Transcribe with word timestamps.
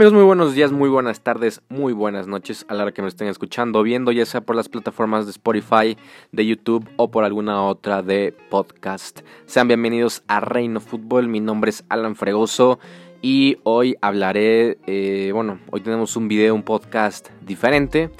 Muy 0.00 0.24
buenos 0.24 0.54
días, 0.54 0.72
muy 0.72 0.88
buenas 0.88 1.20
tardes, 1.20 1.60
muy 1.68 1.92
buenas 1.92 2.26
noches 2.26 2.64
a 2.68 2.74
la 2.74 2.84
hora 2.84 2.92
que 2.92 3.02
me 3.02 3.08
estén 3.08 3.28
escuchando, 3.28 3.82
viendo, 3.82 4.12
ya 4.12 4.24
sea 4.24 4.40
por 4.40 4.56
las 4.56 4.70
plataformas 4.70 5.26
de 5.26 5.32
Spotify, 5.32 5.98
de 6.32 6.46
YouTube 6.46 6.88
o 6.96 7.10
por 7.10 7.22
alguna 7.24 7.62
otra 7.62 8.00
de 8.02 8.34
podcast. 8.48 9.20
Sean 9.44 9.68
bienvenidos 9.68 10.22
a 10.26 10.40
Reino 10.40 10.80
Fútbol, 10.80 11.28
mi 11.28 11.40
nombre 11.40 11.68
es 11.68 11.84
Alan 11.90 12.16
Fregoso 12.16 12.78
y 13.20 13.58
hoy 13.62 13.94
hablaré, 14.00 14.78
eh, 14.86 15.32
bueno, 15.34 15.60
hoy 15.70 15.82
tenemos 15.82 16.16
un 16.16 16.28
video, 16.28 16.54
un 16.54 16.62
podcast 16.62 17.28
diferente 17.42 18.10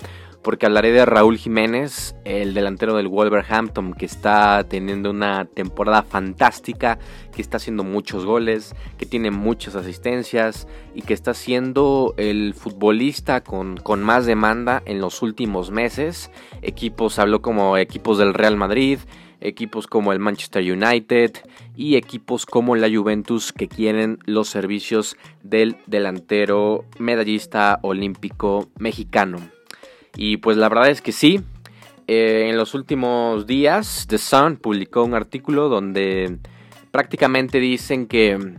porque 0.42 0.66
hablaré 0.66 0.90
de 0.92 1.04
Raúl 1.04 1.36
Jiménez, 1.36 2.16
el 2.24 2.54
delantero 2.54 2.96
del 2.96 3.08
Wolverhampton, 3.08 3.92
que 3.92 4.06
está 4.06 4.64
teniendo 4.68 5.10
una 5.10 5.44
temporada 5.44 6.02
fantástica, 6.02 6.98
que 7.34 7.42
está 7.42 7.58
haciendo 7.58 7.84
muchos 7.84 8.24
goles, 8.24 8.74
que 8.96 9.06
tiene 9.06 9.30
muchas 9.30 9.74
asistencias 9.74 10.66
y 10.94 11.02
que 11.02 11.14
está 11.14 11.34
siendo 11.34 12.14
el 12.16 12.54
futbolista 12.54 13.42
con, 13.42 13.80
más 13.98 14.24
demanda 14.24 14.82
en 14.86 15.00
los 15.00 15.20
últimos 15.22 15.70
meses. 15.70 16.30
Equipos, 16.62 17.18
habló 17.18 17.42
como 17.42 17.76
equipos 17.76 18.16
del 18.16 18.32
Real 18.32 18.56
Madrid, 18.56 18.98
equipos 19.40 19.86
como 19.86 20.12
el 20.12 20.20
Manchester 20.20 20.62
United 20.62 21.32
y 21.76 21.96
equipos 21.96 22.46
como 22.46 22.76
la 22.76 22.88
Juventus 22.88 23.52
que 23.52 23.68
quieren 23.68 24.18
los 24.24 24.48
servicios 24.48 25.16
del 25.42 25.76
delantero 25.86 26.84
medallista 26.98 27.78
olímpico 27.82 28.70
mexicano. 28.78 29.59
Y 30.16 30.38
pues 30.38 30.56
la 30.56 30.68
verdad 30.68 30.90
es 30.90 31.02
que 31.02 31.12
sí. 31.12 31.42
Eh, 32.06 32.48
en 32.50 32.56
los 32.56 32.74
últimos 32.74 33.46
días, 33.46 34.06
The 34.08 34.18
Sun 34.18 34.56
publicó 34.56 35.04
un 35.04 35.14
artículo 35.14 35.68
donde 35.68 36.38
prácticamente 36.90 37.60
dicen 37.60 38.06
que 38.06 38.56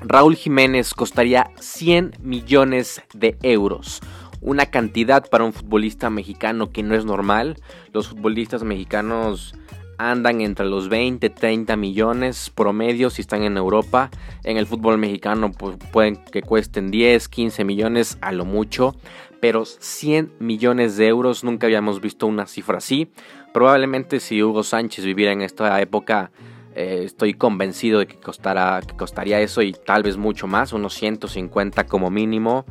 Raúl 0.00 0.34
Jiménez 0.34 0.94
costaría 0.94 1.50
100 1.60 2.16
millones 2.20 3.02
de 3.14 3.36
euros. 3.42 4.00
Una 4.40 4.66
cantidad 4.66 5.28
para 5.30 5.44
un 5.44 5.52
futbolista 5.52 6.10
mexicano 6.10 6.70
que 6.70 6.82
no 6.82 6.96
es 6.96 7.04
normal. 7.04 7.56
Los 7.92 8.08
futbolistas 8.08 8.64
mexicanos 8.64 9.54
andan 9.98 10.40
entre 10.40 10.66
los 10.66 10.88
20, 10.88 11.30
30 11.30 11.76
millones 11.76 12.50
promedio 12.50 13.10
si 13.10 13.22
están 13.22 13.44
en 13.44 13.56
Europa. 13.56 14.10
En 14.42 14.56
el 14.56 14.66
fútbol 14.66 14.98
mexicano 14.98 15.52
pues, 15.52 15.76
pueden 15.92 16.16
que 16.16 16.42
cuesten 16.42 16.90
10, 16.90 17.28
15 17.28 17.64
millones 17.64 18.18
a 18.20 18.32
lo 18.32 18.44
mucho 18.44 18.96
pero 19.42 19.64
100 19.64 20.34
millones 20.38 20.96
de 20.96 21.08
euros, 21.08 21.42
nunca 21.42 21.66
habíamos 21.66 22.00
visto 22.00 22.28
una 22.28 22.46
cifra 22.46 22.78
así. 22.78 23.10
Probablemente 23.52 24.20
si 24.20 24.40
Hugo 24.40 24.62
Sánchez 24.62 25.04
viviera 25.04 25.32
en 25.32 25.42
esta 25.42 25.80
época, 25.80 26.30
eh, 26.76 27.02
estoy 27.04 27.34
convencido 27.34 27.98
de 27.98 28.06
que, 28.06 28.18
que 28.20 28.96
costaría 28.96 29.40
eso 29.40 29.62
y 29.62 29.72
tal 29.72 30.04
vez 30.04 30.16
mucho 30.16 30.46
más, 30.46 30.72
unos 30.72 30.94
150 30.94 31.86
como 31.86 32.08
mínimo. 32.08 32.66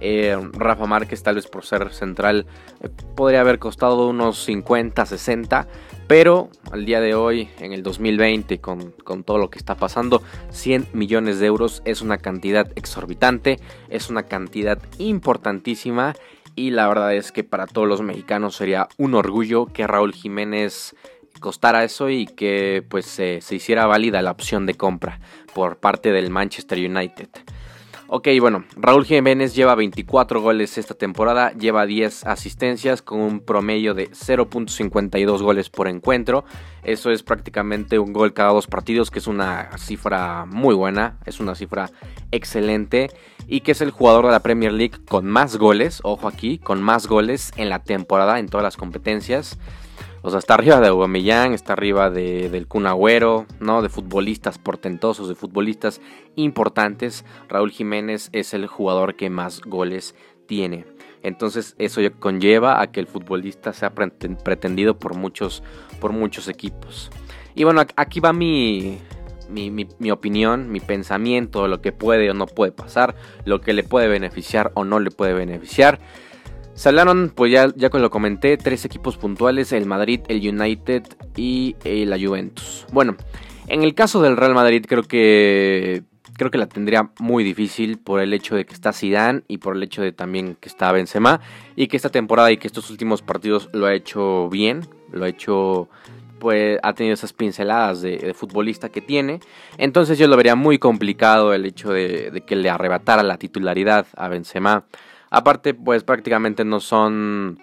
Eh, 0.00 0.34
Rafa 0.54 0.86
Márquez 0.86 1.22
tal 1.22 1.34
vez 1.34 1.46
por 1.46 1.66
ser 1.66 1.92
central 1.92 2.46
eh, 2.80 2.88
podría 3.14 3.42
haber 3.42 3.58
costado 3.58 4.08
unos 4.08 4.42
50, 4.44 5.04
60, 5.04 5.68
pero 6.06 6.50
al 6.70 6.84
día 6.84 7.00
de 7.00 7.14
hoy, 7.14 7.48
en 7.60 7.72
el 7.72 7.82
2020, 7.82 8.60
con, 8.60 8.92
con, 9.04 9.24
todo 9.24 9.38
lo 9.38 9.50
que 9.50 9.58
está 9.58 9.74
pasando, 9.74 10.22
100 10.50 10.88
millones 10.92 11.38
de 11.38 11.46
euros 11.46 11.82
es 11.84 12.02
una 12.02 12.18
cantidad 12.18 12.70
exorbitante, 12.76 13.58
es 13.88 14.10
una 14.10 14.24
cantidad 14.24 14.78
importantísima 14.98 16.14
y 16.56 16.70
la 16.70 16.86
verdad 16.88 17.14
es 17.14 17.32
que 17.32 17.44
para 17.44 17.66
todos 17.66 17.88
los 17.88 18.02
mexicanos 18.02 18.56
sería 18.56 18.88
un 18.96 19.14
orgullo 19.14 19.66
que 19.66 19.86
Raúl 19.86 20.12
Jiménez 20.12 20.94
costara 21.40 21.84
eso 21.84 22.10
y 22.10 22.26
que 22.26 22.84
pues 22.88 23.06
se 23.06 23.40
hiciera 23.50 23.86
válida 23.86 24.22
la 24.22 24.30
opción 24.30 24.66
de 24.66 24.74
compra 24.74 25.20
por 25.54 25.78
parte 25.78 26.12
del 26.12 26.30
Manchester 26.30 26.78
United. 26.78 27.28
Ok, 28.06 28.28
bueno, 28.38 28.64
Raúl 28.76 29.06
Jiménez 29.06 29.54
lleva 29.54 29.74
24 29.74 30.42
goles 30.42 30.76
esta 30.76 30.94
temporada, 30.94 31.52
lleva 31.52 31.86
10 31.86 32.26
asistencias 32.26 33.00
con 33.00 33.20
un 33.20 33.40
promedio 33.40 33.94
de 33.94 34.10
0.52 34.10 35.40
goles 35.40 35.70
por 35.70 35.88
encuentro. 35.88 36.44
Eso 36.82 37.10
es 37.10 37.22
prácticamente 37.22 37.98
un 37.98 38.12
gol 38.12 38.34
cada 38.34 38.52
dos 38.52 38.66
partidos, 38.66 39.10
que 39.10 39.20
es 39.20 39.26
una 39.26 39.70
cifra 39.78 40.44
muy 40.44 40.74
buena, 40.74 41.18
es 41.24 41.40
una 41.40 41.54
cifra 41.54 41.90
excelente 42.30 43.08
y 43.48 43.62
que 43.62 43.72
es 43.72 43.80
el 43.80 43.90
jugador 43.90 44.26
de 44.26 44.32
la 44.32 44.40
Premier 44.40 44.72
League 44.72 44.98
con 45.08 45.24
más 45.24 45.56
goles, 45.56 46.00
ojo 46.02 46.28
aquí, 46.28 46.58
con 46.58 46.82
más 46.82 47.06
goles 47.06 47.52
en 47.56 47.70
la 47.70 47.82
temporada 47.84 48.38
en 48.38 48.50
todas 48.50 48.64
las 48.64 48.76
competencias. 48.76 49.58
O 50.26 50.30
sea, 50.30 50.38
está 50.38 50.54
arriba 50.54 50.80
de 50.80 50.88
Aubameyang, 50.88 51.52
está 51.52 51.74
arriba 51.74 52.08
de, 52.08 52.48
del 52.48 52.66
Kun 52.66 52.86
Agüero, 52.86 53.44
¿no? 53.60 53.82
De 53.82 53.90
futbolistas 53.90 54.56
portentosos, 54.56 55.28
de 55.28 55.34
futbolistas 55.34 56.00
importantes. 56.34 57.26
Raúl 57.46 57.70
Jiménez 57.70 58.30
es 58.32 58.54
el 58.54 58.66
jugador 58.66 59.16
que 59.16 59.28
más 59.28 59.60
goles 59.60 60.14
tiene. 60.46 60.86
Entonces 61.22 61.74
eso 61.78 62.00
conlleva 62.18 62.80
a 62.80 62.90
que 62.90 63.00
el 63.00 63.06
futbolista 63.06 63.74
sea 63.74 63.92
pretendido 63.94 64.98
por 64.98 65.14
muchos, 65.14 65.62
por 66.00 66.12
muchos 66.12 66.48
equipos. 66.48 67.10
Y 67.54 67.64
bueno, 67.64 67.82
aquí 67.94 68.20
va 68.20 68.32
mi, 68.32 69.00
mi, 69.50 69.70
mi, 69.70 70.10
opinión, 70.10 70.72
mi 70.72 70.80
pensamiento, 70.80 71.68
lo 71.68 71.82
que 71.82 71.92
puede 71.92 72.30
o 72.30 72.34
no 72.34 72.46
puede 72.46 72.72
pasar, 72.72 73.14
lo 73.44 73.60
que 73.60 73.74
le 73.74 73.82
puede 73.84 74.08
beneficiar 74.08 74.72
o 74.74 74.84
no 74.84 75.00
le 75.00 75.10
puede 75.10 75.34
beneficiar. 75.34 76.00
Salaron, 76.74 77.32
pues 77.34 77.52
ya, 77.52 77.72
ya 77.76 77.88
lo 77.88 78.10
comenté, 78.10 78.56
tres 78.56 78.84
equipos 78.84 79.16
puntuales, 79.16 79.72
el 79.72 79.86
Madrid, 79.86 80.20
el 80.28 80.46
United 80.46 81.04
y 81.36 81.76
la 81.84 82.18
Juventus. 82.18 82.86
Bueno, 82.92 83.16
en 83.68 83.82
el 83.82 83.94
caso 83.94 84.20
del 84.20 84.36
Real 84.36 84.54
Madrid 84.54 84.84
creo 84.86 85.04
que 85.04 86.02
creo 86.36 86.50
que 86.50 86.58
la 86.58 86.66
tendría 86.66 87.10
muy 87.18 87.44
difícil 87.44 87.98
por 87.98 88.20
el 88.20 88.32
hecho 88.32 88.56
de 88.56 88.64
que 88.64 88.74
está 88.74 88.92
Zidane 88.92 89.42
y 89.48 89.58
por 89.58 89.76
el 89.76 89.82
hecho 89.82 90.02
de 90.02 90.12
también 90.12 90.56
que 90.60 90.68
está 90.68 90.92
Benzema 90.92 91.40
y 91.76 91.86
que 91.86 91.96
esta 91.96 92.10
temporada 92.10 92.50
y 92.50 92.56
que 92.56 92.66
estos 92.66 92.90
últimos 92.90 93.22
partidos 93.22 93.70
lo 93.72 93.86
ha 93.86 93.94
hecho 93.94 94.48
bien, 94.50 94.86
lo 95.12 95.24
ha 95.24 95.28
hecho 95.28 95.88
pues 96.40 96.78
ha 96.82 96.92
tenido 96.92 97.14
esas 97.14 97.32
pinceladas 97.32 98.02
de, 98.02 98.34
futbolista 98.34 98.90
que 98.90 99.00
tiene. 99.00 99.40
Entonces 99.78 100.18
yo 100.18 100.28
lo 100.28 100.36
vería 100.36 100.56
muy 100.56 100.78
complicado 100.78 101.54
el 101.54 101.64
hecho 101.64 101.90
de, 101.90 102.30
de 102.30 102.40
que 102.42 102.56
le 102.56 102.68
arrebatara 102.68 103.22
la 103.22 103.38
titularidad 103.38 104.06
a 104.14 104.28
Benzema. 104.28 104.84
Aparte, 105.30 105.74
pues 105.74 106.04
prácticamente 106.04 106.64
no 106.64 106.80
son... 106.80 107.58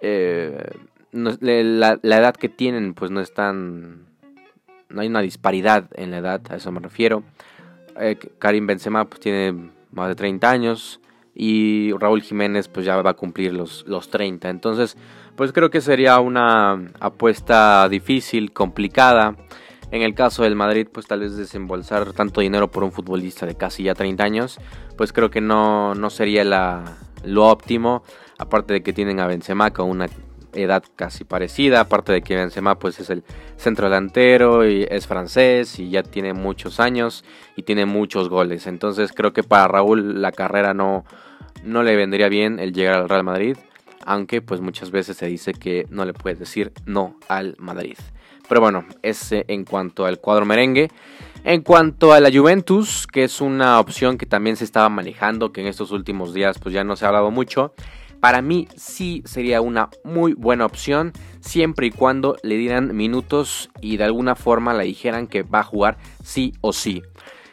Eh, 0.00 0.70
la, 1.12 1.98
edad 2.02 2.34
que 2.34 2.48
tienen, 2.48 2.94
pues 2.94 3.10
no 3.10 3.20
es 3.20 3.32
tan... 3.34 4.06
No 4.88 5.00
hay 5.00 5.08
una 5.08 5.20
disparidad 5.20 5.88
en 5.94 6.10
la 6.10 6.18
edad, 6.18 6.42
a 6.50 6.56
eso 6.56 6.70
me 6.70 6.80
refiero. 6.80 7.22
Eh, 7.98 8.18
Karim 8.38 8.66
Benzema 8.66 9.06
pues 9.06 9.20
tiene 9.20 9.70
más 9.90 10.08
de 10.08 10.14
30 10.14 10.50
años 10.50 11.00
y 11.34 11.92
Raúl 11.92 12.22
Jiménez 12.22 12.68
pues 12.68 12.84
ya 12.84 13.00
va 13.00 13.10
a 13.10 13.14
cumplir 13.14 13.54
los, 13.54 13.84
los 13.86 14.10
30. 14.10 14.50
Entonces, 14.50 14.96
pues 15.36 15.52
creo 15.52 15.70
que 15.70 15.80
sería 15.80 16.18
una 16.20 16.90
apuesta 17.00 17.88
difícil, 17.88 18.52
complicada. 18.52 19.36
En 19.90 20.02
el 20.02 20.14
caso 20.14 20.42
del 20.42 20.56
Madrid, 20.56 20.88
pues 20.90 21.06
tal 21.06 21.20
vez 21.20 21.36
desembolsar 21.36 22.12
tanto 22.12 22.40
dinero 22.40 22.70
por 22.70 22.82
un 22.82 22.92
futbolista 22.92 23.44
de 23.44 23.56
casi 23.56 23.82
ya 23.82 23.94
30 23.94 24.24
años, 24.24 24.58
pues 25.02 25.12
creo 25.12 25.32
que 25.32 25.40
no, 25.40 25.96
no 25.96 26.10
sería 26.10 26.44
la, 26.44 26.96
lo 27.24 27.48
óptimo. 27.48 28.04
Aparte 28.38 28.72
de 28.72 28.82
que 28.84 28.92
tienen 28.92 29.18
a 29.18 29.26
Benzema 29.26 29.72
con 29.72 29.90
una 29.90 30.06
edad 30.52 30.84
casi 30.94 31.24
parecida, 31.24 31.80
aparte 31.80 32.12
de 32.12 32.22
que 32.22 32.36
Benzema 32.36 32.78
pues 32.78 33.00
es 33.00 33.10
el 33.10 33.24
centro 33.56 33.86
delantero 33.86 34.64
y 34.64 34.86
es 34.88 35.08
francés 35.08 35.80
y 35.80 35.90
ya 35.90 36.04
tiene 36.04 36.34
muchos 36.34 36.78
años 36.78 37.24
y 37.56 37.64
tiene 37.64 37.84
muchos 37.84 38.28
goles. 38.28 38.68
Entonces 38.68 39.10
creo 39.12 39.32
que 39.32 39.42
para 39.42 39.66
Raúl 39.66 40.22
la 40.22 40.30
carrera 40.30 40.72
no, 40.72 41.04
no 41.64 41.82
le 41.82 41.96
vendría 41.96 42.28
bien 42.28 42.60
el 42.60 42.72
llegar 42.72 43.00
al 43.00 43.08
Real 43.08 43.24
Madrid, 43.24 43.56
aunque 44.06 44.40
pues 44.40 44.60
muchas 44.60 44.92
veces 44.92 45.16
se 45.16 45.26
dice 45.26 45.52
que 45.52 45.84
no 45.90 46.04
le 46.04 46.12
puedes 46.12 46.38
decir 46.38 46.72
no 46.86 47.16
al 47.28 47.56
Madrid. 47.58 47.96
Pero 48.48 48.60
bueno, 48.60 48.84
ese 49.02 49.46
en 49.48 49.64
cuanto 49.64 50.06
al 50.06 50.20
cuadro 50.20 50.46
merengue. 50.46 50.90
En 51.44 51.62
cuanto 51.62 52.12
a 52.12 52.20
la 52.20 52.30
Juventus, 52.32 53.08
que 53.08 53.24
es 53.24 53.40
una 53.40 53.80
opción 53.80 54.16
que 54.16 54.26
también 54.26 54.56
se 54.56 54.62
estaba 54.64 54.88
manejando, 54.88 55.52
que 55.52 55.60
en 55.60 55.66
estos 55.66 55.90
últimos 55.90 56.32
días 56.32 56.58
pues 56.60 56.72
ya 56.72 56.84
no 56.84 56.94
se 56.94 57.04
ha 57.04 57.08
hablado 57.08 57.32
mucho, 57.32 57.74
para 58.20 58.42
mí 58.42 58.68
sí 58.76 59.22
sería 59.24 59.60
una 59.60 59.88
muy 60.04 60.34
buena 60.34 60.64
opción 60.64 61.12
siempre 61.40 61.88
y 61.88 61.90
cuando 61.90 62.36
le 62.44 62.56
dieran 62.56 62.94
minutos 62.96 63.70
y 63.80 63.96
de 63.96 64.04
alguna 64.04 64.36
forma 64.36 64.72
le 64.72 64.84
dijeran 64.84 65.26
que 65.26 65.42
va 65.42 65.60
a 65.60 65.64
jugar 65.64 65.98
sí 66.22 66.52
o 66.60 66.72
sí. 66.72 67.02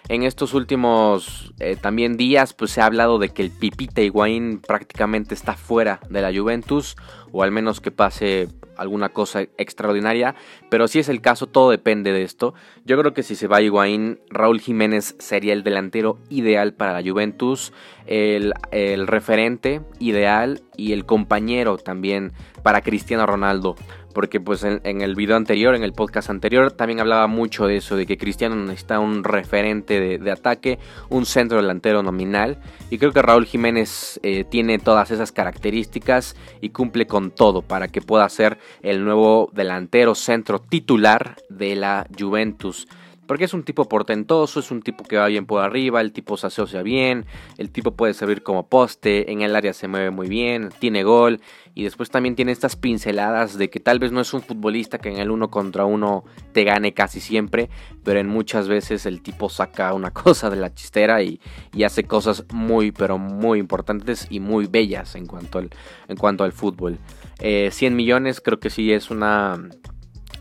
En 0.10 0.24
estos 0.24 0.56
últimos 0.56 1.54
eh, 1.60 1.76
también 1.80 2.18
días 2.18 2.56
pues 2.56 2.72
se 2.72 2.82
ha 2.82 2.88
hablado 2.88 3.20
de 3.20 3.30
que 3.30 3.44
el 3.44 3.52
Pipita 3.52 4.02
Higuaín 4.02 4.60
prácticamente 4.60 5.36
está 5.36 5.54
fuera 5.54 6.00
de 6.10 6.24
la 6.24 6.34
Juventus 6.34 6.96
o 7.32 7.44
al 7.44 7.52
menos 7.52 7.80
que 7.80 7.92
pase 7.92 8.48
alguna 8.76 9.10
cosa 9.10 9.42
extraordinaria, 9.58 10.34
pero 10.70 10.88
si 10.88 10.98
es 10.98 11.10
el 11.10 11.22
caso, 11.22 11.46
todo 11.46 11.70
depende 11.70 12.12
de 12.12 12.24
esto. 12.24 12.56
Yo 12.86 12.98
creo 12.98 13.14
que 13.14 13.22
si 13.22 13.36
se 13.36 13.48
va 13.48 13.62
Higuaín, 13.62 14.20
Raúl 14.30 14.62
Jiménez 14.62 15.16
sería 15.20 15.54
el 15.54 15.64
delantero 15.64 16.18
ideal 16.30 16.74
para 16.74 16.94
la 16.94 17.08
Juventus, 17.08 17.72
el, 18.08 18.54
el 18.72 19.06
referente 19.06 19.82
ideal 20.00 20.64
y 20.76 20.94
el 20.94 21.06
compañero 21.06 21.78
también 21.78 22.32
para 22.64 22.82
Cristiano 22.82 23.28
Ronaldo. 23.28 23.76
Porque 24.14 24.40
pues 24.40 24.64
en, 24.64 25.02
el 25.02 25.16
video 25.16 25.36
anterior, 25.36 25.76
en 25.76 25.84
el 25.84 25.94
podcast 25.94 26.30
anterior, 26.30 26.72
también 26.72 27.00
hablaba 27.00 27.28
mucho 27.28 27.68
de 27.68 27.78
eso, 27.78 27.96
de 27.96 28.06
que 28.06 28.18
Cristiano 28.18 28.56
necesita 28.56 29.00
un 29.00 29.24
referente 29.24 30.18
de, 30.18 30.32
ataque, 30.32 30.80
un 31.10 31.26
centro 31.26 31.58
delantero 31.58 32.04
nominal, 32.04 32.58
y 32.90 32.98
creo 32.98 33.12
que 33.12 33.22
Raúl 33.22 33.46
Jiménez 33.46 34.20
eh, 34.24 34.44
tiene 34.44 34.80
todas 34.80 35.12
esas 35.12 35.32
características 35.32 36.36
y 36.62 36.70
cumple 36.70 37.08
con 37.08 37.32
todo 37.32 37.62
para 37.62 37.88
que 37.88 38.02
pueda 38.02 38.28
ser 38.30 38.58
el 38.82 39.04
nuevo 39.04 39.50
delantero 39.54 40.16
centro 40.16 40.60
titular 40.60 41.36
de 41.50 41.76
la 41.76 42.08
Juventus. 42.18 42.88
Porque 43.30 43.46
es 43.46 43.54
un 43.54 43.62
tipo 43.62 43.88
portentoso, 43.88 44.60
es 44.60 44.72
un 44.72 44.82
tipo 44.82 45.04
que 45.04 45.16
va 45.16 45.28
bien 45.28 45.46
por 45.46 45.62
arriba, 45.62 46.02
el 46.02 46.14
tipo 46.14 46.36
se 46.36 46.48
asocia 46.48 46.82
bien, 46.82 47.28
el 47.60 47.70
tipo 47.70 47.92
puede 47.92 48.16
servir 48.16 48.42
como 48.42 48.68
poste, 48.68 49.32
en 49.32 49.44
el 49.44 49.56
área 49.56 49.72
se 49.74 49.88
mueve 49.88 50.10
muy 50.10 50.28
bien, 50.28 50.70
tiene 50.80 51.04
gol 51.04 51.40
y 51.76 51.84
después 51.84 52.10
también 52.10 52.36
tiene 52.36 52.52
estas 52.52 52.76
pinceladas 52.76 53.56
de 53.56 53.70
que 53.70 53.80
tal 53.80 54.00
vez 54.00 54.12
no 54.12 54.20
es 54.20 54.34
un 54.34 54.42
futbolista 54.42 54.98
que 54.98 55.10
en 55.10 55.20
el 55.20 55.30
uno 55.30 55.52
contra 55.52 55.86
uno 55.86 56.24
te 56.54 56.64
gane 56.64 56.96
casi 56.96 57.20
siempre, 57.20 57.70
pero 58.04 58.20
en 58.20 58.26
muchas 58.26 58.68
veces 58.68 59.06
el 59.06 59.22
tipo 59.22 59.48
saca 59.48 59.94
una 59.94 60.10
cosa 60.12 60.50
de 60.50 60.56
la 60.56 60.74
chistera 60.74 61.22
y, 61.22 61.40
hace 61.86 62.06
cosas 62.06 62.46
muy, 62.52 62.92
pero 62.92 63.20
muy 63.20 63.60
importantes 63.60 64.26
y 64.32 64.40
muy 64.40 64.66
bellas 64.66 65.14
en 65.14 65.28
cuanto 65.28 65.60
al, 65.60 65.70
en 66.08 66.18
cuanto 66.18 66.46
al 66.46 66.52
fútbol. 66.52 66.98
100 67.38 67.70
eh, 67.84 67.90
millones 67.92 68.42
creo 68.42 68.60
que 68.60 68.72
sí 68.72 68.92
es 68.92 69.12
una, 69.12 69.70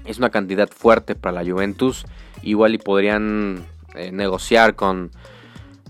es 0.07 0.17
una 0.17 0.31
cantidad 0.31 0.71
fuerte 0.71 1.15
para 1.15 1.43
la 1.43 1.53
Juventus 1.53 2.07
igual 2.43 2.75
y 2.75 2.79
podrían 2.79 3.65
eh, 3.95 4.13
negociar 4.13 4.75
con, 4.75 5.11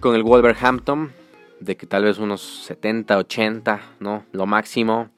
con 0.01 0.15
el 0.15 0.23
Wolverhampton 0.23 1.13
de 1.61 1.77
que 1.77 1.87
tal 1.87 2.05
vez 2.05 2.19
unos 2.19 2.41
70, 2.67 3.19
80, 3.19 3.81
¿no? 4.01 4.25
Lo 4.33 4.47
máximo. 4.47 5.11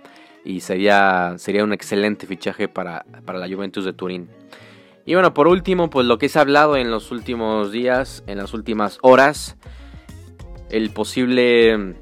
Y 0.44 0.60
sería, 0.60 1.34
sería 1.36 1.64
un 1.64 1.72
excelente 1.72 2.26
fichaje 2.26 2.66
para, 2.66 3.04
para 3.24 3.38
la 3.38 3.48
Juventus 3.48 3.84
de 3.84 3.92
Turín. 3.92 4.30
Y 5.04 5.14
bueno, 5.14 5.34
por 5.34 5.48
último, 5.48 5.90
pues 5.90 6.06
lo 6.06 6.18
que 6.18 6.28
se 6.28 6.38
ha 6.38 6.42
hablado 6.42 6.76
en 6.76 6.90
los 6.90 7.10
últimos 7.10 7.72
días, 7.72 8.22
en 8.26 8.38
las 8.38 8.54
últimas 8.54 8.98
horas, 9.02 9.56
el 10.70 10.90
posible, 10.90 11.94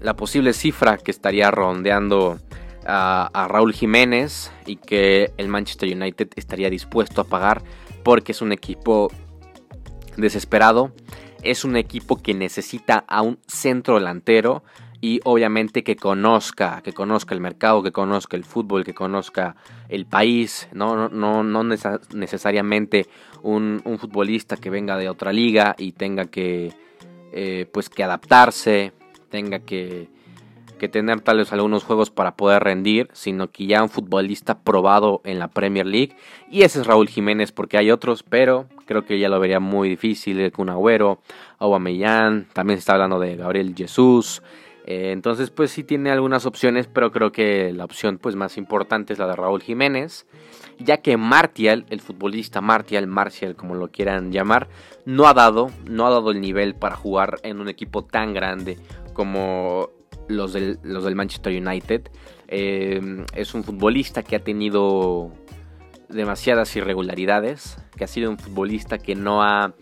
la 0.00 0.16
posible 0.16 0.52
cifra 0.54 0.96
que 0.96 1.10
estaría 1.10 1.50
rondeando 1.50 2.38
a, 2.84 3.30
a 3.32 3.48
Raúl 3.48 3.72
Jiménez 3.72 4.50
y 4.66 4.76
que 4.76 5.32
el 5.36 5.48
Manchester 5.48 5.94
United 5.94 6.30
estaría 6.34 6.68
dispuesto 6.68 7.20
a 7.20 7.24
pagar 7.24 7.62
porque 8.02 8.32
es 8.32 8.42
un 8.42 8.52
equipo 8.52 9.10
desesperado, 10.16 10.92
es 11.42 11.64
un 11.64 11.76
equipo 11.76 12.16
que 12.16 12.34
necesita 12.34 13.04
a 13.08 13.22
un 13.22 13.38
centro 13.46 13.94
delantero 13.94 14.62
y 15.00 15.20
obviamente 15.24 15.82
que 15.82 15.96
conozca, 15.96 16.80
que 16.82 16.92
conozca 16.92 17.34
el 17.34 17.40
mercado, 17.40 17.82
que 17.82 17.90
conozca 17.90 18.36
el 18.36 18.44
fútbol, 18.44 18.84
que 18.84 18.94
conozca 18.94 19.56
el 19.88 20.06
país, 20.06 20.68
no, 20.72 21.08
no, 21.08 21.42
no 21.42 21.64
necesariamente 21.64 23.08
un, 23.42 23.82
futbolista 23.98 24.56
que 24.56 24.70
venga 24.70 24.96
de 24.96 25.08
otra 25.08 25.32
liga 25.32 25.74
y 25.76 25.92
tenga 25.92 26.26
que, 26.26 26.72
eh, 27.32 27.66
pues 27.72 27.88
que 27.88 28.04
adaptarse, 28.04 28.92
tenga 29.28 29.58
que 29.58 30.08
que 30.82 30.88
tener 30.88 31.20
tal 31.20 31.36
vez 31.36 31.52
algunos 31.52 31.84
juegos 31.84 32.10
para 32.10 32.34
poder 32.34 32.64
rendir, 32.64 33.08
sino 33.12 33.52
que 33.52 33.66
ya 33.66 33.84
un 33.84 33.88
futbolista 33.88 34.58
probado 34.58 35.20
en 35.22 35.38
la 35.38 35.46
Premier 35.46 35.86
League. 35.86 36.16
Y 36.50 36.62
ese 36.62 36.80
es 36.80 36.88
Raúl 36.88 37.08
Jiménez, 37.08 37.52
porque 37.52 37.78
hay 37.78 37.92
otros, 37.92 38.24
pero 38.24 38.66
creo 38.84 39.04
que 39.04 39.20
ya 39.20 39.28
lo 39.28 39.38
vería 39.38 39.60
muy 39.60 39.88
difícil. 39.88 40.40
El 40.40 40.50
Kun 40.50 40.70
Agüero, 40.70 41.20
Aubameyang, 41.60 42.48
también 42.52 42.78
se 42.78 42.80
está 42.80 42.94
hablando 42.94 43.20
de 43.20 43.36
Gabriel 43.36 43.76
Jesús. 43.76 44.42
Eh, 44.84 45.12
entonces, 45.12 45.50
pues 45.50 45.70
sí 45.70 45.84
tiene 45.84 46.10
algunas 46.10 46.46
opciones, 46.46 46.88
pero 46.88 47.12
creo 47.12 47.30
que 47.30 47.72
la 47.72 47.84
opción 47.84 48.18
pues, 48.18 48.34
más 48.34 48.58
importante 48.58 49.12
es 49.12 49.20
la 49.20 49.28
de 49.28 49.36
Raúl 49.36 49.62
Jiménez. 49.62 50.26
Ya 50.80 50.96
que 50.96 51.16
Martial, 51.16 51.86
el 51.90 52.00
futbolista 52.00 52.60
Martial, 52.60 53.06
Martial 53.06 53.54
como 53.54 53.76
lo 53.76 53.86
quieran 53.92 54.32
llamar, 54.32 54.66
no 55.04 55.28
ha 55.28 55.34
dado, 55.34 55.70
no 55.88 56.08
ha 56.08 56.10
dado 56.10 56.32
el 56.32 56.40
nivel 56.40 56.74
para 56.74 56.96
jugar 56.96 57.38
en 57.44 57.60
un 57.60 57.68
equipo 57.68 58.02
tan 58.02 58.34
grande 58.34 58.78
como 59.12 59.90
los 60.28 60.52
del, 60.52 60.78
Manchester 61.14 61.52
United. 61.52 62.10
Eh, 62.48 63.24
es 63.34 63.54
un 63.54 63.64
futbolista 63.64 64.22
que 64.22 64.36
ha 64.36 64.44
tenido 64.44 65.32
demasiadas 66.08 66.74
irregularidades, 66.76 67.78
que 67.96 68.04
ha 68.04 68.06
sido 68.06 68.30
un 68.30 68.38
futbolista 68.38 68.98
que 68.98 69.14
no 69.14 69.42
ha, 69.42 69.74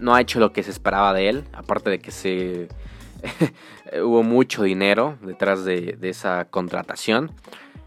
no 0.00 0.14
ha 0.14 0.20
hecho 0.20 0.40
lo 0.40 0.52
que 0.52 0.62
se 0.62 0.70
esperaba 0.70 1.12
de 1.12 1.28
él, 1.28 1.44
aparte 1.52 1.90
de 1.90 1.98
que 1.98 2.10
se 2.10 2.68
hubo 4.02 4.22
mucho 4.22 4.62
dinero 4.62 5.18
detrás 5.22 5.64
de, 5.64 5.98
esa 6.02 6.46
contratación. 6.46 7.30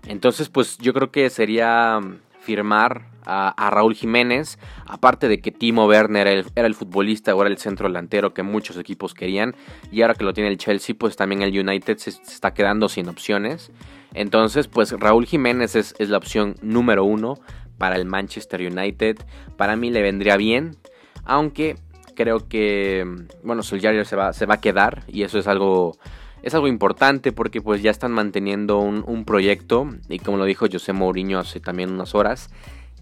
Entonces, 0.08 0.50
pues 0.50 0.78
yo 0.78 0.94
creo 0.94 1.12
que 1.12 1.30
sería 1.30 2.00
firmar 2.40 3.08
a, 3.28 3.70
Raúl 3.70 3.94
Jiménez, 3.94 4.58
aparte 4.86 5.28
de 5.28 5.42
que 5.42 5.52
Timo 5.52 5.86
Werner 5.86 6.46
era 6.56 6.68
el, 6.68 6.76
futbolista 6.76 7.36
o 7.36 7.42
era 7.42 7.50
el 7.50 7.58
centro 7.58 7.88
delantero 7.88 8.34
que 8.34 8.44
muchos 8.44 8.78
equipos 8.78 9.14
querían, 9.14 9.56
y 9.92 10.02
ahora 10.02 10.14
que 10.14 10.24
lo 10.24 10.34
tiene 10.34 10.50
el 10.50 10.58
Chelsea, 10.58 10.96
pues 10.98 11.16
también 11.16 11.42
el 11.42 11.58
United 11.58 11.98
se, 11.98 12.10
está 12.10 12.54
quedando 12.54 12.90
sin 12.90 13.10
opciones. 13.10 13.72
Entonces, 14.14 14.68
pues 14.68 14.92
Raúl 14.92 15.26
Jiménez 15.26 15.76
es, 15.76 15.96
la 16.00 16.18
opción 16.18 16.56
número 16.62 17.04
uno 17.04 17.38
para 17.78 17.98
el 17.98 18.06
Manchester 18.06 18.62
United. 18.62 19.18
Para 19.58 19.76
mí 19.76 19.92
le 19.92 20.02
vendría 20.02 20.38
bien, 20.38 20.78
aunque 21.26 21.76
creo 22.16 22.48
que, 22.48 23.06
bueno, 23.44 23.62
Solskjaer 23.62 24.06
se 24.06 24.16
va, 24.16 24.34
se 24.34 24.46
va 24.46 24.56
a 24.56 24.62
quedar 24.62 25.04
y 25.08 25.24
eso 25.24 25.38
es 25.38 25.48
algo 25.48 25.98
es 26.44 26.54
algo 26.54 26.68
importante 26.68 27.32
porque 27.32 27.62
pues 27.62 27.82
ya 27.82 27.92
están 27.92 28.12
manteniendo 28.12 28.78
un, 28.78 29.04
un, 29.06 29.26
proyecto 29.26 29.90
y 30.08 30.20
como 30.20 30.38
lo 30.38 30.46
dijo 30.46 30.68
José 30.72 30.94
Mourinho 30.94 31.40
hace 31.40 31.60
también 31.60 31.92
unas 31.92 32.16
horas, 32.16 32.50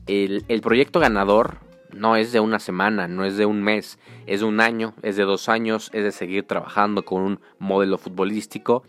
el, 0.07 0.61
proyecto 0.61 0.99
ganador 0.99 1.57
no 1.91 2.15
es 2.15 2.31
de 2.31 2.39
una 2.39 2.59
semana, 2.59 3.07
no 3.07 3.25
es 3.25 3.37
de 3.37 3.45
un 3.45 3.63
mes, 3.63 3.99
es 4.27 4.41
de 4.41 4.45
un 4.45 4.59
año, 4.59 4.93
es 5.01 5.15
de 5.15 5.23
dos 5.23 5.49
años, 5.49 5.89
es 5.93 6.03
de 6.03 6.11
seguir 6.11 6.45
trabajando 6.45 7.05
con 7.05 7.21
un 7.21 7.39
modelo 7.59 7.97
futbolístico. 7.97 8.83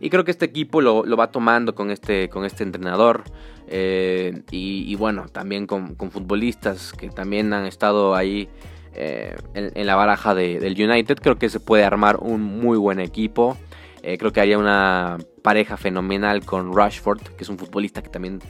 Y 0.00 0.10
creo 0.10 0.24
que 0.24 0.30
este 0.30 0.44
equipo 0.44 0.80
lo, 0.80 1.04
va 1.16 1.30
tomando 1.30 1.74
con 1.74 1.90
este, 1.90 2.28
con 2.28 2.44
este 2.44 2.62
entrenador. 2.62 3.24
Eh, 3.66 4.42
y, 4.50 4.94
bueno, 4.94 5.26
también 5.30 5.66
con, 5.66 5.96
futbolistas 5.96 6.92
que 6.92 7.10
también 7.10 7.52
han 7.52 7.66
estado 7.66 8.14
ahí 8.14 8.48
eh, 8.94 9.36
en, 9.54 9.86
la 9.86 9.96
baraja 9.96 10.34
del 10.34 10.72
United. 10.80 11.18
Creo 11.20 11.36
que 11.36 11.48
se 11.48 11.60
puede 11.60 11.84
armar 11.84 12.18
un 12.20 12.42
muy 12.42 12.78
buen 12.78 13.00
equipo. 13.00 13.56
Eh, 14.02 14.18
creo 14.18 14.32
que 14.32 14.40
haya 14.40 14.58
una 14.58 15.18
pareja 15.42 15.76
fenomenal 15.76 16.44
con 16.44 16.74
Rashford, 16.74 17.20
que 17.36 17.42
es 17.42 17.48
un 17.48 17.58
futbolista 17.58 18.00
que 18.02 18.08
también 18.08 18.40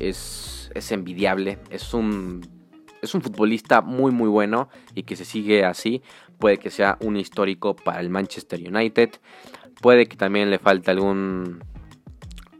es 0.00 0.58
es, 0.74 0.92
envidiable, 0.92 1.58
es 1.70 1.94
un, 1.94 2.46
es 3.02 3.14
un 3.14 3.22
futbolista 3.22 3.80
muy 3.80 4.12
muy 4.12 4.28
bueno 4.28 4.68
y 4.94 5.02
que 5.04 5.16
se 5.16 5.24
sigue 5.24 5.64
así, 5.64 6.02
puede 6.38 6.58
que 6.58 6.70
sea 6.70 6.96
un 7.00 7.16
histórico 7.16 7.74
para 7.76 8.00
el 8.00 8.10
Manchester 8.10 8.60
United, 8.60 9.10
puede 9.80 10.06
que 10.06 10.16
también 10.16 10.50
le 10.50 10.58
falte 10.58 10.90
algún, 10.90 11.62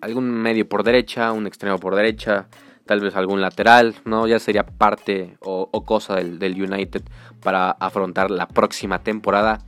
algún 0.00 0.30
medio 0.30 0.68
por 0.68 0.84
derecha, 0.84 1.32
un 1.32 1.46
extremo 1.46 1.78
por 1.78 1.94
derecha, 1.94 2.48
tal 2.86 3.00
vez 3.00 3.14
algún 3.16 3.40
lateral, 3.40 3.96
¿no? 4.04 4.26
Ya 4.26 4.38
sería 4.38 4.64
parte 4.64 5.36
o, 5.40 5.68
cosa 5.84 6.16
del, 6.16 6.38
del, 6.38 6.60
United 6.60 7.02
para 7.42 7.70
afrontar 7.70 8.30
la 8.30 8.48
próxima 8.48 9.02
temporada. 9.02 9.58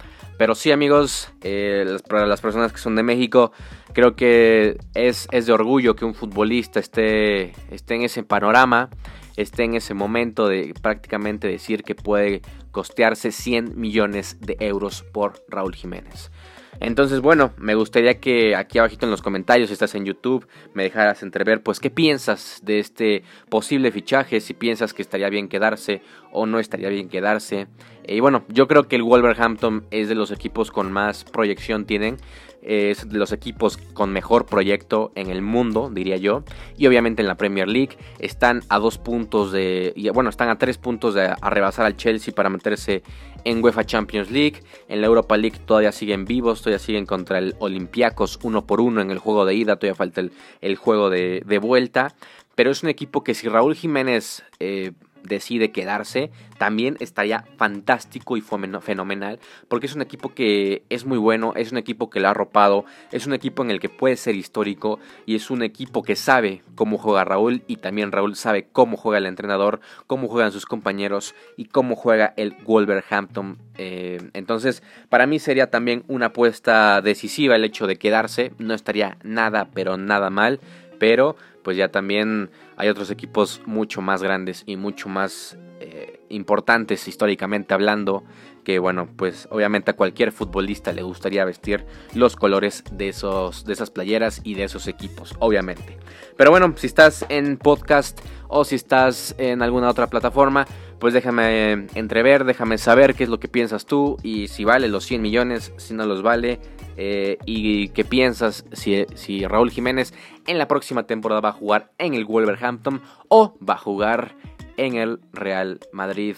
Pero 0.41 0.55
sí, 0.55 0.73
amigos, 0.73 1.31
eh, 1.43 1.99
para 2.09 2.25
las 2.25 2.41
personas 2.41 2.73
que 2.73 2.79
son 2.79 2.97
de 2.97 3.03
México, 3.03 3.53
creo 3.93 4.17
que 4.17 4.79
es, 4.95 5.29
es 5.33 5.45
de 5.45 5.53
orgullo 5.53 5.95
que 5.97 6.07
un 6.07 6.15
futbolista 6.15 6.81
esté, 6.81 7.53
esté 7.71 7.97
en 7.97 8.05
ese 8.05 8.23
panorama, 8.23 8.89
esté 9.37 9.65
en 9.65 9.75
ese 9.75 9.93
momento 9.93 10.49
de 10.49 10.73
prácticamente 10.81 11.47
decir 11.47 11.83
que 11.83 11.95
puede 11.95 12.41
costearse 12.71 13.33
100 13.33 13.79
millones 13.79 14.39
de 14.41 14.57
euros 14.61 15.03
por 15.03 15.45
Raúl 15.47 15.75
Jiménez. 15.75 16.31
Entonces, 16.79 17.21
bueno, 17.21 17.53
me 17.57 17.75
gustaría 17.75 18.21
que 18.21 18.55
aquí 18.55 18.79
abajito 18.79 19.07
en 19.07 19.11
los 19.11 19.23
comentarios, 19.23 19.69
si 19.69 19.73
estás 19.73 19.95
en 19.95 20.05
YouTube, 20.05 20.47
me 20.73 20.85
dejaras 20.85 21.23
entrever, 21.23 21.63
pues, 21.63 21.81
qué 21.81 21.91
piensas 21.91 22.61
de 22.63 22.79
este 22.79 23.23
posible 23.49 23.91
fichaje, 23.91 24.41
si 24.41 24.55
piensas 24.55 24.95
que 24.95 25.03
estaría 25.03 25.29
bien 25.29 25.49
quedarse 25.49 26.03
o 26.33 26.47
no 26.47 26.59
estaría 26.59 26.89
bien 26.89 27.09
quedarse. 27.09 27.67
Y 28.07 28.21
bueno, 28.21 28.45
yo 28.49 28.67
creo 28.67 28.89
que 28.89 28.97
el 28.97 29.03
Wolverhampton 29.03 29.85
es 29.91 30.09
de 30.09 30.15
los 30.15 30.31
equipos 30.31 30.71
con 30.71 30.91
más 30.93 31.25
proyección 31.25 31.85
tienen 31.85 32.17
es 32.63 33.09
de 33.09 33.19
los 33.19 33.33
equipos 33.33 33.77
con 33.77 34.13
mejor 34.13 34.47
proyecto 34.47 35.13
en 35.15 35.31
el 35.31 35.43
mundo, 35.43 35.91
diría 35.93 36.17
yo. 36.17 36.45
Y 36.77 36.87
obviamente 36.87 37.23
en 37.23 37.29
la 37.29 37.37
Premier 37.37 37.69
League 37.69 37.97
están 38.19 38.63
a 38.69 38.79
dos 38.79 38.99
puntos 38.99 39.53
de. 39.53 39.95
Bueno, 40.15 40.31
están 40.31 40.49
a 40.49 40.59
tres 40.59 40.79
puntos 40.79 41.15
de 41.15 41.35
arrebasar 41.41 41.87
al 41.87 41.97
Chelsea 41.97 42.35
para 42.35 42.51
meterse 42.51 43.03
en 43.45 43.63
UEFA 43.63 43.85
Champions 43.85 44.31
League. 44.31 44.63
En 44.89 45.01
la 45.01 45.07
Europa 45.07 45.37
League 45.37 45.59
todavía 45.65 45.93
siguen 45.93 46.25
vivos, 46.25 46.61
todavía 46.61 46.79
siguen 46.79 47.07
contra 47.07 47.39
el 47.39 47.55
Olympiacos 47.59 48.39
uno 48.43 48.67
por 48.67 48.81
uno 48.81 49.01
en 49.01 49.11
el 49.11 49.19
juego 49.19 49.45
de 49.45 49.55
ida, 49.55 49.77
todavía 49.77 49.95
falta 49.95 50.23
el, 50.61 50.77
juego 50.77 51.11
de, 51.11 51.59
vuelta. 51.61 52.15
Pero 52.55 52.71
es 52.71 52.83
un 52.83 52.89
equipo 52.89 53.25
que 53.25 53.35
si 53.35 53.49
Raúl 53.49 53.75
Jiménez. 53.75 54.43
Eh, 54.59 54.93
decide 55.23 55.73
quedarse, 55.73 56.31
también 56.59 56.97
estaría 57.01 57.45
fantástico 57.57 58.37
y 58.37 58.43
fenomenal, 58.43 59.39
porque 59.69 59.87
es 59.87 59.95
un 59.95 60.03
equipo 60.03 60.35
que 60.35 60.83
es 60.91 61.05
muy 61.05 61.19
bueno, 61.19 61.53
es 61.57 61.73
un 61.73 61.79
equipo 61.79 62.11
que 62.11 62.21
lo 62.21 62.29
ha 62.29 62.33
arropado, 62.33 62.85
es 63.13 63.27
un 63.27 63.35
equipo 63.35 63.63
en 63.63 63.71
el 63.71 63.81
que 63.81 63.89
puede 63.89 64.17
ser 64.17 64.35
histórico 64.35 64.99
y 65.27 65.35
es 65.35 65.51
un 65.51 65.63
equipo 65.63 66.03
que 66.03 66.17
sabe 66.17 66.63
cómo 66.75 66.99
juega 66.99 67.25
Raúl 67.25 67.63
y 67.67 67.77
también 67.77 68.13
Raúl 68.13 68.37
sabe 68.37 68.69
cómo 68.71 68.97
juega 68.97 69.19
el 69.19 69.27
entrenador, 69.27 69.81
cómo 70.07 70.29
juegan 70.29 70.53
sus 70.53 70.67
compañeros 70.67 71.35
y 71.57 71.67
cómo 71.67 71.97
juega 71.97 72.35
el 72.37 72.57
Wolverhampton. 72.65 73.59
Eh, 73.79 74.31
entonces, 74.35 74.83
para 75.09 75.27
mí 75.27 75.39
sería 75.39 75.71
también 75.71 76.05
una 76.09 76.27
apuesta 76.27 77.01
decisiva 77.01 77.57
el 77.57 77.65
hecho 77.65 77.87
de 77.87 77.97
quedarse, 77.97 78.53
no 78.59 78.75
estaría 78.75 79.17
nada, 79.23 79.69
pero 79.73 79.97
nada 79.97 80.31
mal, 80.31 80.61
pero 80.99 81.37
pues 81.63 81.77
ya 81.77 81.91
también 81.91 82.51
hay 82.77 82.89
otros 82.89 83.11
equipos 83.11 83.61
mucho 83.67 84.01
más 84.01 84.23
grandes 84.23 84.63
y 84.67 84.77
mucho 84.77 85.09
más 85.09 85.59
eh, 85.81 86.21
importantes 86.29 87.09
históricamente 87.09 87.75
hablando 87.75 88.23
que 88.65 88.79
bueno 88.79 89.09
pues 89.17 89.49
obviamente 89.51 89.91
a 89.91 89.97
cualquier 89.97 90.31
futbolista 90.31 90.93
le 90.93 91.03
gustaría 91.03 91.45
vestir 91.45 91.87
los 92.15 92.37
colores 92.37 92.85
de 92.93 93.09
esos 93.09 93.65
de 93.65 93.73
esas 93.73 93.91
playeras 93.91 94.41
y 94.45 94.55
de 94.55 94.65
esos 94.65 94.87
equipos 94.89 95.35
obviamente. 95.39 95.99
Pero 96.37 96.51
bueno 96.51 96.75
si 96.77 96.87
estás 96.87 97.25
en 97.29 97.57
podcast 97.57 98.21
o 98.49 98.65
si 98.65 98.75
estás 98.75 99.35
en 99.39 99.63
alguna 99.63 99.89
otra 99.89 100.09
plataforma 100.09 100.67
pues 100.99 101.15
déjame 101.15 101.87
entrever 101.95 102.45
déjame 102.45 102.77
saber 102.77 103.15
qué 103.15 103.25
es 103.25 103.31
lo 103.31 103.41
que 103.41 103.49
piensas 103.49 103.87
tú 103.87 104.19
y 104.23 104.49
si 104.49 104.65
vale 104.65 104.89
los 104.89 105.05
100 105.05 105.23
millones 105.23 105.73
si 105.79 105.95
no 105.95 106.05
los 106.05 106.23
vale 106.23 106.61
eh, 106.97 107.39
y 107.47 107.89
qué 107.89 108.05
piensas 108.05 108.65
si, 108.73 109.07
si 109.15 109.47
Raúl 109.47 109.71
Jiménez 109.71 110.15
en 110.47 110.59
la 110.59 110.69
próxima 110.69 111.07
temporada 111.07 111.41
va 111.41 111.51
a 111.51 111.53
jugar 111.53 111.93
en 111.99 112.15
el 112.15 112.25
Wolverhampton 112.25 113.01
o 113.29 113.57
va 113.67 113.75
a 113.75 113.79
jugar 113.79 114.37
en 114.77 114.95
el 114.97 115.21
Real 115.33 115.81
Madrid, 115.93 116.37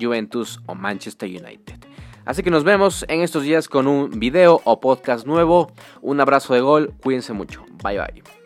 Juventus 0.00 0.60
o 0.66 0.74
Manchester 0.74 1.28
United. 1.28 1.78
Así 2.24 2.42
que 2.42 2.50
nos 2.50 2.64
vemos 2.64 3.04
en 3.08 3.22
estos 3.22 3.42
días 3.42 3.68
con 3.68 3.86
un 3.86 4.20
video 4.20 4.60
o 4.64 4.80
podcast 4.80 5.26
nuevo. 5.26 5.72
Un 6.00 6.20
abrazo 6.20 6.54
de 6.54 6.60
gol, 6.60 6.94
cuídense 7.02 7.32
mucho. 7.32 7.64
Bye 7.82 7.98
bye. 7.98 8.39